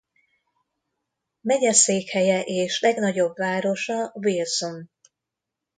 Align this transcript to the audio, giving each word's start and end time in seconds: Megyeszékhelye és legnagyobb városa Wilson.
Megyeszékhelye 1.41 2.41
és 2.41 2.81
legnagyobb 2.81 3.37
városa 3.37 4.11
Wilson. 4.13 4.89